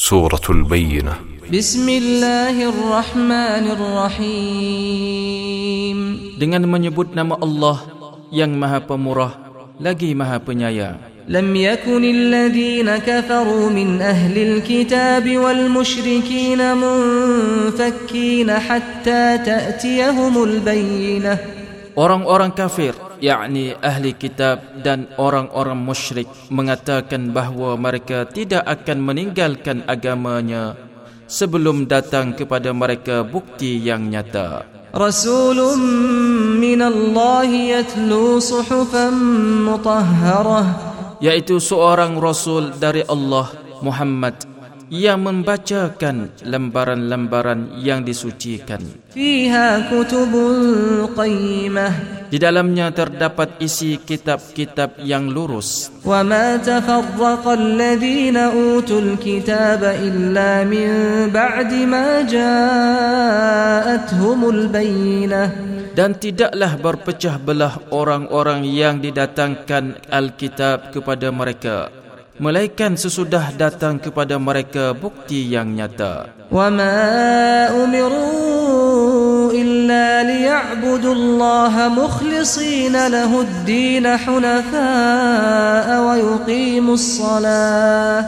[0.00, 1.12] سورة البينة
[1.52, 3.64] بسم الله الرحمن
[5.06, 5.98] الرحيم
[6.36, 7.80] dengan menyebut nama Allah
[8.28, 9.32] yang Maha Pemurah
[9.80, 10.96] lagi Maha Penyayang.
[11.28, 21.38] لم يكن الذين كفروا من أهل الكتاب والمشركين منفكين حتى تأتيهم البينة
[21.96, 30.75] Orang-orang kafir, yakni ahli kitab dan orang-orang musyrik mengatakan bahawa mereka tidak akan meninggalkan agamanya
[31.29, 34.67] sebelum datang kepada mereka bukti yang nyata.
[34.91, 35.79] Rasulun
[36.59, 39.15] minallahi yatlu suhufan
[39.63, 40.67] mutahharah
[41.23, 43.47] yaitu seorang rasul dari Allah
[43.79, 44.50] Muhammad
[44.91, 48.83] yang membacakan lembaran-lembaran yang disucikan.
[52.31, 55.87] Di dalamnya terdapat isi kitab-kitab yang lurus.
[65.91, 72.00] Dan tidaklah berpecah belah orang-orang yang didatangkan Alkitab kepada mereka
[72.40, 76.94] melainkan sesudah datang kepada mereka bukti yang nyata وما
[77.84, 88.24] أمروا إلا ليعبدوا الله مخلصين له الدين حنفاء ويقيموا الصلاة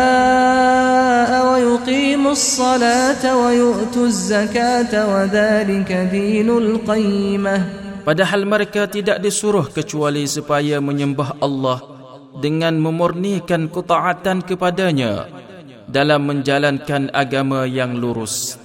[0.00, 7.56] حنفاء ويقيموا الصلاة ويؤتوا الزكاة وذلك دين القيمة
[8.00, 11.93] Padahal mereka tidak disuruh kecuali supaya menyembah Allah
[12.39, 15.27] dengan memurnikan ketaatan kepadanya
[15.85, 18.57] dalam menjalankan agama yang lurus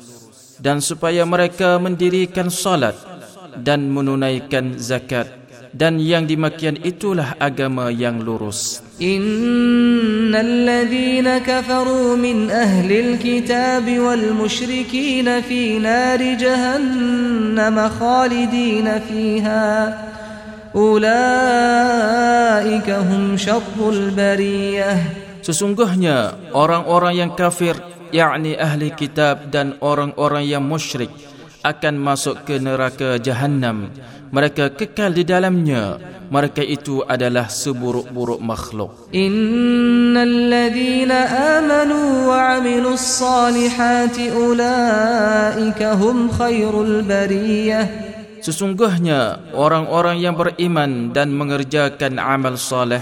[0.61, 2.97] dan supaya mereka mendirikan salat
[3.61, 8.83] dan menunaikan zakat dan yang demikian itulah agama yang lurus.
[8.99, 20.11] Innal ladzina kafaru min ahli alkitab wal musyrikin fi nari jahannam khalidina fiha.
[20.77, 21.09] Ulaika
[23.03, 24.99] hum syarrul bariyah.
[25.43, 27.75] Sesungguhnya orang-orang yang kafir
[28.15, 31.11] yakni ahli kitab dan orang-orang yang musyrik
[31.67, 33.91] akan masuk ke neraka jahanam
[34.31, 35.99] mereka kekal di dalamnya.
[36.31, 39.11] Mereka itu adalah seburuk-buruk makhluk.
[39.11, 41.27] Innalladhina
[41.59, 48.10] amanu wa amilussalihati ulaika hum khairul bariyah.
[48.46, 53.02] Sesungguhnya orang-orang yang beriman dan mengerjakan amal saleh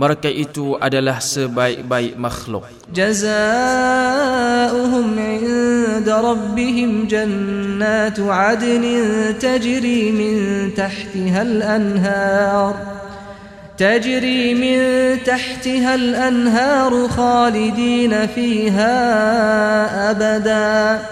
[0.00, 2.64] mereka itu adalah sebaik-baik makhluk.
[2.90, 3.98] جزاؤهم
[5.18, 8.84] عند ربهم جنات عدن
[9.38, 10.34] تجري من
[10.74, 12.74] تحتها الأنهار
[13.78, 14.78] تجري من
[15.24, 18.96] تحتها الأنهار خالدين فيها
[20.10, 21.02] أبدا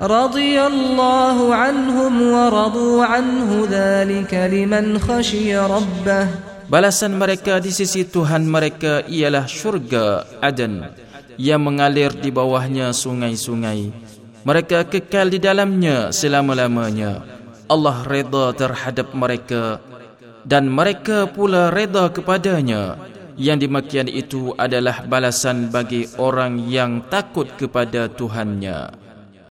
[0.00, 6.24] رضي الله عنهم ورضوا عنه ذلك لمن خشي ربه
[6.70, 10.86] Balasan mereka di sisi Tuhan mereka ialah syurga Aden
[11.34, 13.90] yang mengalir di bawahnya sungai-sungai.
[14.46, 17.26] Mereka kekal di dalamnya selama-lamanya.
[17.66, 19.82] Allah reda terhadap mereka
[20.46, 23.02] dan mereka pula reda kepadanya.
[23.34, 28.94] Yang demikian itu adalah balasan bagi orang yang takut kepada Tuhannya.